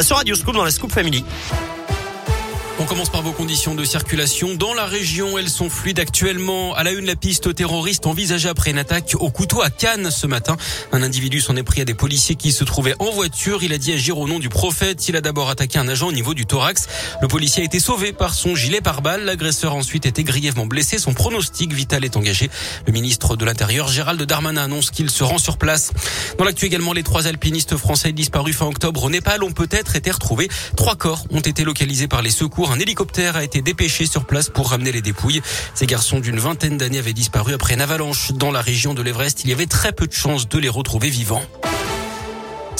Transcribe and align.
sur 0.00 0.16
Radio 0.16 0.36
Scoop 0.36 0.54
dans 0.54 0.64
la 0.64 0.70
Scoop 0.70 0.92
Family. 0.92 1.24
On 2.80 2.84
commence 2.84 3.08
par 3.08 3.22
vos 3.22 3.32
conditions 3.32 3.74
de 3.74 3.84
circulation. 3.84 4.54
Dans 4.54 4.72
la 4.72 4.86
région, 4.86 5.36
elles 5.36 5.50
sont 5.50 5.68
fluides 5.68 5.98
actuellement. 5.98 6.74
À 6.74 6.84
la 6.84 6.92
une, 6.92 7.06
la 7.06 7.16
piste 7.16 7.52
terroriste 7.52 8.06
envisagée 8.06 8.48
après 8.48 8.70
une 8.70 8.78
attaque 8.78 9.16
au 9.18 9.30
couteau 9.30 9.62
à 9.62 9.68
Cannes 9.68 10.12
ce 10.12 10.28
matin. 10.28 10.56
Un 10.92 11.02
individu 11.02 11.40
s'en 11.40 11.56
est 11.56 11.64
pris 11.64 11.80
à 11.80 11.84
des 11.84 11.94
policiers 11.94 12.36
qui 12.36 12.52
se 12.52 12.62
trouvaient 12.62 12.94
en 13.00 13.10
voiture. 13.10 13.64
Il 13.64 13.72
a 13.72 13.78
dit 13.78 13.92
agir 13.92 14.16
au 14.18 14.28
nom 14.28 14.38
du 14.38 14.48
prophète. 14.48 15.08
Il 15.08 15.16
a 15.16 15.20
d'abord 15.20 15.50
attaqué 15.50 15.80
un 15.80 15.88
agent 15.88 16.06
au 16.06 16.12
niveau 16.12 16.34
du 16.34 16.46
thorax. 16.46 16.86
Le 17.20 17.26
policier 17.26 17.62
a 17.62 17.64
été 17.64 17.80
sauvé 17.80 18.12
par 18.12 18.32
son 18.32 18.54
gilet 18.54 18.80
pare-balles. 18.80 19.24
L'agresseur 19.24 19.72
a 19.72 19.74
ensuite 19.74 20.06
été 20.06 20.22
grièvement 20.22 20.66
blessé. 20.66 20.98
Son 20.98 21.14
pronostic 21.14 21.72
vital 21.72 22.04
est 22.04 22.16
engagé. 22.16 22.48
Le 22.86 22.92
ministre 22.92 23.34
de 23.34 23.44
l'Intérieur, 23.44 23.88
Gérald 23.88 24.22
Darmanin, 24.22 24.62
annonce 24.62 24.92
qu'il 24.92 25.10
se 25.10 25.24
rend 25.24 25.38
sur 25.38 25.58
place. 25.58 25.90
Dans 26.38 26.44
l'actu 26.44 26.66
également, 26.66 26.92
les 26.92 27.02
trois 27.02 27.26
alpinistes 27.26 27.76
français 27.76 28.12
disparus 28.12 28.56
fin 28.56 28.66
octobre 28.66 29.02
au 29.02 29.10
Népal 29.10 29.42
ont 29.42 29.52
peut-être 29.52 29.96
été 29.96 30.12
retrouvés. 30.12 30.48
Trois 30.76 30.94
corps 30.94 31.24
ont 31.30 31.40
été 31.40 31.64
localisés 31.64 32.06
par 32.06 32.22
les 32.22 32.30
secours 32.30 32.67
un 32.70 32.78
hélicoptère 32.78 33.36
a 33.36 33.44
été 33.44 33.62
dépêché 33.62 34.06
sur 34.06 34.24
place 34.24 34.48
pour 34.48 34.70
ramener 34.70 34.92
les 34.92 35.02
dépouilles. 35.02 35.42
Ces 35.74 35.86
garçons 35.86 36.20
d'une 36.20 36.38
vingtaine 36.38 36.76
d'années 36.76 36.98
avaient 36.98 37.12
disparu 37.12 37.54
après 37.54 37.74
une 37.74 37.80
avalanche 37.80 38.32
dans 38.32 38.50
la 38.50 38.60
région 38.60 38.94
de 38.94 39.02
l'Everest. 39.02 39.44
Il 39.44 39.50
y 39.50 39.52
avait 39.52 39.66
très 39.66 39.92
peu 39.92 40.06
de 40.06 40.12
chances 40.12 40.48
de 40.48 40.58
les 40.58 40.68
retrouver 40.68 41.08
vivants. 41.08 41.42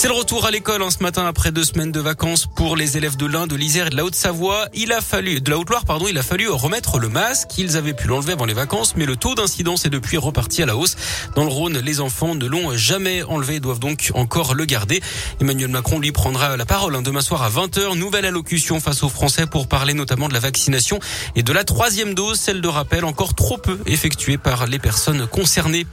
C'est 0.01 0.07
le 0.07 0.15
retour 0.15 0.47
à 0.47 0.53
l'école 0.53 0.81
hein, 0.81 0.93
ce 0.93 1.03
matin 1.03 1.27
après 1.27 1.51
deux 1.51 1.65
semaines 1.65 1.91
de 1.91 1.99
vacances 1.99 2.47
pour 2.47 2.77
les 2.77 2.97
élèves 2.97 3.17
de 3.17 3.27
l'Inde, 3.27 3.51
de 3.51 3.57
l'Isère 3.57 3.89
et 3.89 3.91
de 3.91 3.97
la 3.97 4.05
Haute-Savoie. 4.05 4.69
Il 4.73 4.93
a 4.93 5.01
fallu, 5.01 5.41
de 5.41 5.51
la 5.51 5.59
Haute-Loire, 5.59 5.85
pardon, 5.85 6.07
il 6.09 6.17
a 6.17 6.23
fallu 6.23 6.49
remettre 6.49 7.01
le 7.01 7.09
masque. 7.09 7.59
Ils 7.59 7.77
avaient 7.77 7.95
pu 7.95 8.07
l'enlever 8.07 8.35
avant 8.35 8.45
les 8.45 8.55
vacances, 8.55 8.95
mais 8.95 9.07
le 9.07 9.17
taux 9.17 9.35
d'incidence 9.35 9.87
est 9.87 9.91
depuis 9.91 10.17
reparti 10.17 10.63
à 10.63 10.67
la 10.67 10.77
hausse. 10.77 10.95
Dans 11.35 11.43
le 11.43 11.51
Rhône, 11.51 11.79
les 11.79 12.01
enfants 12.01 12.37
ne 12.37 12.47
l'ont 12.47 12.77
jamais 12.77 13.25
enlevé 13.25 13.57
et 13.57 13.61
doivent 13.61 13.81
donc 13.81 14.13
encore 14.15 14.55
le 14.55 14.67
garder. 14.67 15.03
Emmanuel 15.41 15.67
Macron 15.67 15.99
lui 15.99 16.13
prendra 16.13 16.57
la 16.57 16.65
parole 16.65 16.95
hein, 16.95 17.03
demain 17.03 17.21
soir 17.21 17.43
à 17.43 17.51
20h. 17.51 17.99
Nouvelle 17.99 18.25
allocution 18.25 18.79
face 18.79 19.03
aux 19.03 19.09
Français 19.09 19.47
pour 19.47 19.67
parler 19.67 19.95
notamment 19.95 20.29
de 20.29 20.33
la 20.33 20.39
vaccination 20.39 21.01
et 21.35 21.43
de 21.43 21.53
la 21.53 21.65
troisième 21.65 22.15
dose, 22.15 22.39
celle 22.39 22.61
de 22.61 22.69
rappel 22.69 23.05
encore 23.05 23.35
trop 23.35 23.59
peu 23.59 23.81
effectuée 23.87 24.39
par 24.39 24.69
les 24.69 24.79
personnes 24.79 25.27
concernées. 25.27 25.89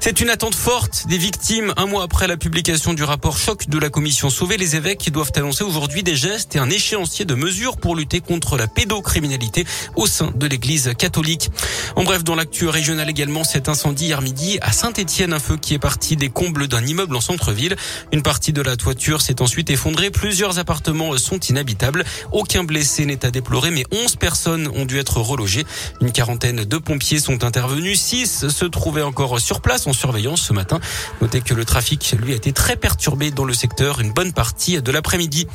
C'est 0.00 0.20
une 0.20 0.30
attente 0.30 0.56
forte 0.56 1.06
des 1.06 1.18
victimes 1.18 1.72
un 1.76 1.86
mois 1.86 2.02
après 2.02 2.26
la 2.26 2.36
publication 2.36 2.94
du 2.94 3.04
rapport 3.04 3.43
choc 3.44 3.68
de 3.68 3.78
la 3.78 3.90
commission 3.90 4.30
Sauver 4.30 4.56
les 4.56 4.74
évêques 4.74 5.10
doivent 5.12 5.32
annoncer 5.36 5.64
aujourd'hui 5.64 6.02
des 6.02 6.16
gestes 6.16 6.56
et 6.56 6.58
un 6.58 6.70
échéancier 6.70 7.26
de 7.26 7.34
mesures 7.34 7.76
pour 7.76 7.94
lutter 7.94 8.20
contre 8.20 8.56
la 8.56 8.68
pédocriminalité 8.68 9.66
au 9.96 10.06
sein 10.06 10.32
de 10.34 10.46
l'église 10.46 10.94
catholique. 10.96 11.50
En 11.94 12.04
bref, 12.04 12.24
dans 12.24 12.36
l'actu 12.36 12.68
régional 12.68 13.10
également, 13.10 13.44
cet 13.44 13.68
incendie 13.68 14.06
hier 14.06 14.22
midi 14.22 14.58
à 14.62 14.72
Saint-Etienne, 14.72 15.34
un 15.34 15.38
feu 15.38 15.58
qui 15.58 15.74
est 15.74 15.78
parti 15.78 16.16
des 16.16 16.30
combles 16.30 16.68
d'un 16.68 16.86
immeuble 16.86 17.14
en 17.14 17.20
centre-ville. 17.20 17.76
Une 18.12 18.22
partie 18.22 18.54
de 18.54 18.62
la 18.62 18.78
toiture 18.78 19.20
s'est 19.20 19.42
ensuite 19.42 19.68
effondrée. 19.68 20.10
Plusieurs 20.10 20.58
appartements 20.58 21.14
sont 21.18 21.38
inhabitables. 21.38 22.04
Aucun 22.32 22.64
blessé 22.64 23.04
n'est 23.04 23.26
à 23.26 23.30
déplorer, 23.30 23.70
mais 23.70 23.84
11 23.92 24.16
personnes 24.16 24.68
ont 24.68 24.86
dû 24.86 24.98
être 24.98 25.18
relogées. 25.20 25.66
Une 26.00 26.12
quarantaine 26.12 26.64
de 26.64 26.78
pompiers 26.78 27.20
sont 27.20 27.44
intervenus. 27.44 28.00
6 28.00 28.48
se 28.48 28.64
trouvaient 28.64 29.02
encore 29.02 29.38
sur 29.38 29.60
place 29.60 29.86
en 29.86 29.92
surveillance 29.92 30.40
ce 30.40 30.54
matin. 30.54 30.80
Notez 31.20 31.42
que 31.42 31.52
le 31.52 31.66
trafic, 31.66 32.16
lui, 32.18 32.32
a 32.32 32.36
été 32.36 32.54
très 32.54 32.76
perturbé 32.76 33.33
dans 33.34 33.44
le 33.44 33.54
secteur 33.54 34.00
une 34.00 34.12
bonne 34.12 34.32
partie 34.32 34.80
de 34.80 34.92
l'après-midi. 34.92 35.46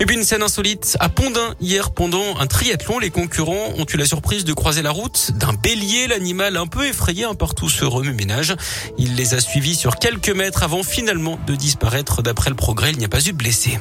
Et 0.00 0.06
puis 0.06 0.16
une 0.16 0.24
scène 0.24 0.42
insolite 0.42 0.96
à 1.00 1.08
Pondin 1.08 1.54
hier 1.60 1.90
pendant 1.90 2.38
un 2.38 2.46
triathlon. 2.46 2.98
Les 2.98 3.10
concurrents 3.10 3.72
ont 3.76 3.84
eu 3.84 3.96
la 3.96 4.06
surprise 4.06 4.44
de 4.44 4.52
croiser 4.52 4.82
la 4.82 4.90
route 4.90 5.32
d'un 5.32 5.52
bélier. 5.52 6.06
L'animal 6.06 6.56
un 6.56 6.66
peu 6.66 6.86
effrayé 6.86 7.24
un 7.24 7.34
partout 7.34 7.68
se 7.68 7.84
remue-ménage. 7.84 8.56
Il 8.98 9.14
les 9.16 9.34
a 9.34 9.40
suivis 9.40 9.74
sur 9.74 9.96
quelques 9.96 10.30
mètres 10.30 10.62
avant 10.62 10.82
finalement 10.82 11.38
de 11.46 11.54
disparaître. 11.54 12.22
D'après 12.22 12.50
le 12.50 12.56
progrès, 12.56 12.90
il 12.90 12.98
n'y 12.98 13.04
a 13.04 13.08
pas 13.08 13.20
eu 13.20 13.32
de 13.32 13.36
blessés. 13.36 13.78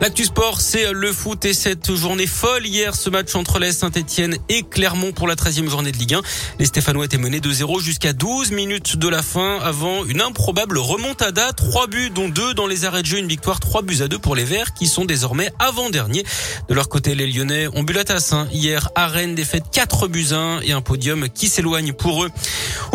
L'actu 0.00 0.24
sport, 0.24 0.60
c'est 0.60 0.92
le 0.92 1.12
foot 1.12 1.44
et 1.44 1.52
cette 1.52 1.92
journée 1.92 2.28
folle 2.28 2.64
hier, 2.64 2.94
ce 2.94 3.10
match 3.10 3.34
entre 3.34 3.58
l'Est 3.58 3.80
Saint-Etienne 3.80 4.36
et 4.48 4.62
Clermont 4.62 5.10
pour 5.10 5.26
la 5.26 5.34
13e 5.34 5.68
journée 5.68 5.90
de 5.90 5.96
Ligue 5.96 6.14
1. 6.14 6.22
Les 6.60 6.66
Stéphanois 6.66 7.06
étaient 7.06 7.18
menés 7.18 7.40
2-0 7.40 7.80
jusqu'à 7.80 8.12
12 8.12 8.52
minutes 8.52 8.96
de 8.96 9.08
la 9.08 9.22
fin 9.22 9.58
avant 9.58 10.04
une 10.04 10.20
improbable 10.20 10.78
remontada. 10.78 11.52
Trois 11.52 11.88
buts, 11.88 12.10
dont 12.10 12.28
deux 12.28 12.54
dans 12.54 12.68
les 12.68 12.84
arrêts 12.84 13.02
de 13.02 13.08
jeu, 13.08 13.18
une 13.18 13.26
victoire, 13.26 13.58
trois 13.58 13.82
buts 13.82 13.98
à 14.00 14.06
deux 14.06 14.20
pour 14.20 14.36
les 14.36 14.44
Verts 14.44 14.72
qui 14.72 14.86
sont 14.86 15.04
désormais 15.04 15.50
avant-derniers. 15.58 16.24
De 16.68 16.74
leur 16.74 16.88
côté, 16.88 17.16
les 17.16 17.26
Lyonnais 17.26 17.66
ont 17.74 17.82
bu 17.82 17.92
la 17.92 18.04
tasse. 18.04 18.32
Hein. 18.32 18.46
Hier, 18.52 18.90
à 18.94 19.10
défaite 19.26 19.64
4 19.72 20.06
buts 20.06 20.28
1 20.30 20.60
et 20.60 20.70
un 20.70 20.80
podium 20.80 21.28
qui 21.28 21.48
s'éloigne 21.48 21.92
pour 21.92 22.24
eux. 22.24 22.30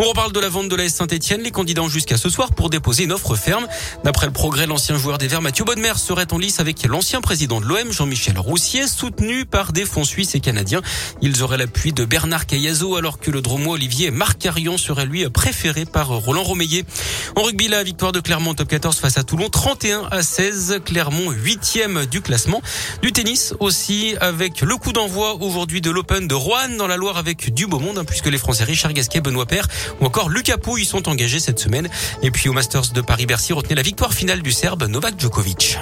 On 0.04 0.08
reparle 0.08 0.32
de 0.32 0.40
la 0.40 0.50
vente 0.50 0.68
de 0.68 0.76
l'Est 0.76 0.94
Saint-Etienne. 0.94 1.40
Les 1.40 1.50
candidats 1.50 1.80
ont 1.80 1.88
jusqu'à 1.88 2.18
ce 2.18 2.28
soir 2.28 2.52
pour 2.52 2.68
déposer 2.68 3.04
une 3.04 3.12
offre 3.12 3.36
ferme. 3.36 3.66
D'après 4.04 4.26
le 4.26 4.34
progrès, 4.34 4.66
l'ancien 4.66 4.98
joueur 4.98 5.16
des 5.16 5.28
Verts, 5.28 5.40
Mathieu 5.40 5.64
Bonnemer, 5.64 5.94
serait 5.96 6.30
en 6.30 6.36
lice 6.36 6.60
avec 6.60 6.84
l'ancien 6.84 7.22
président 7.22 7.58
de 7.58 7.64
l'OM, 7.64 7.90
Jean-Michel 7.90 8.38
Roussier, 8.38 8.86
soutenu 8.86 9.46
par 9.46 9.72
des 9.72 9.86
fonds 9.86 10.04
suisses 10.04 10.34
et 10.34 10.40
canadiens. 10.40 10.82
Ils 11.22 11.42
auraient 11.42 11.56
l'appui 11.56 11.94
de 11.94 12.04
Bernard 12.04 12.44
Cayazo, 12.44 12.96
alors 12.96 13.18
que 13.18 13.30
le 13.30 13.40
dromois 13.40 13.76
Olivier 13.76 14.10
Marcarion 14.10 14.76
serait 14.76 15.06
lui 15.06 15.26
préféré 15.30 15.86
par 15.86 16.08
Roland 16.08 16.42
Romeillet. 16.42 16.84
En 17.36 17.42
rugby, 17.42 17.68
la 17.68 17.82
victoire 17.82 18.12
de 18.12 18.20
Clermont 18.20 18.52
top 18.52 18.68
14 18.68 18.98
face 18.98 19.16
à 19.16 19.22
Toulon, 19.22 19.48
31 19.48 20.02
à 20.10 20.22
16. 20.22 20.80
Clermont, 20.84 21.30
huitième 21.30 22.04
du 22.04 22.20
classement. 22.20 22.60
Du 23.00 23.12
tennis 23.12 23.54
aussi, 23.58 24.16
avec 24.20 24.60
le 24.60 24.76
coup 24.76 24.92
d'envoi 24.92 25.36
aujourd'hui 25.40 25.80
de 25.80 25.90
l'Open 25.90 26.28
de 26.28 26.34
Rouen 26.34 26.76
dans 26.76 26.88
la 26.88 26.98
Loire 26.98 27.16
avec 27.16 27.54
du 27.54 27.66
beau 27.66 27.78
monde, 27.78 27.96
hein, 27.96 28.04
puisque 28.04 28.26
les 28.26 28.36
Français 28.36 28.64
Richard 28.64 28.92
Gasquet, 28.92 29.22
Benoît 29.22 29.46
Père 29.46 29.66
ou 30.00 30.06
encore 30.06 30.28
Lucas 30.28 30.58
Pouille 30.58 30.84
sont 30.84 31.08
engagés 31.08 31.40
cette 31.40 31.58
semaine. 31.58 31.88
Et 32.22 32.30
puis 32.30 32.48
au 32.48 32.52
Masters 32.52 32.92
de 32.92 33.00
Paris-Bercy, 33.00 33.52
retenez 33.52 33.74
la 33.74 33.82
victoire 33.82 34.12
finale 34.12 34.42
du 34.42 34.52
Serbe 34.52 34.84
Novak 34.84 35.18
Djokovic. 35.18 35.78